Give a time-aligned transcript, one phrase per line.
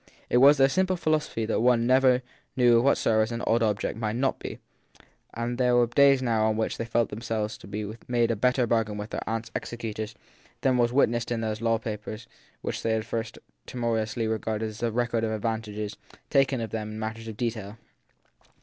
[0.31, 2.23] It was their simple philosophy that one never
[2.57, 4.57] knew of what service an odd object might not be;
[5.35, 8.65] and there were days now on which they felt themselves to have made a better
[8.65, 10.15] bargain with their aunt s executors
[10.61, 12.25] than was witnessed in those law papers
[12.63, 13.37] which they had at first
[13.67, 15.95] timor ously regarded as the record of advantages
[16.31, 17.77] taken of them in matters of detail.